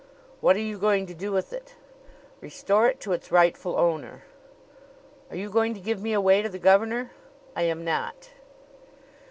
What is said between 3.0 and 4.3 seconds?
to its rightful owner."